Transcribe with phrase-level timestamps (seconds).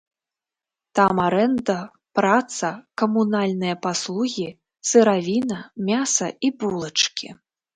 [0.99, 1.75] Там арэнда,
[2.19, 4.49] праца, камунальныя паслугі,
[4.93, 5.59] сыравіна,
[5.91, 7.29] мяса і булачкі.